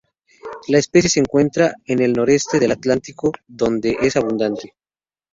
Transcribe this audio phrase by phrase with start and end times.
[0.69, 4.73] La especie se encuentra en el noreste del Atlántico donde es abundante.